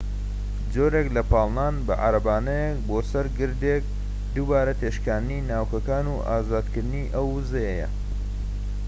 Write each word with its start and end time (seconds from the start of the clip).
جۆرێک 0.73 1.07
لە 1.15 1.21
پاڵنان 1.31 1.75
بە 1.87 1.93
عارەبانەیەک 2.03 2.77
بۆ 2.87 2.97
سەر 3.11 3.25
گردێک 3.37 3.83
دووبارە 4.33 4.73
تێکشاندنی 4.81 5.45
ناووکەکان 5.49 6.05
و 6.09 6.15
ئازادکردنی 6.29 7.11
ئەو 7.13 7.25
ووزەیە 7.31 7.87